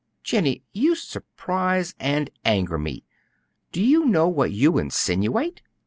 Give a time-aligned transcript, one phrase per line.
[0.23, 3.03] "Jennie, you surprise and anger me.
[3.71, 5.61] Do you know what you insinuate?"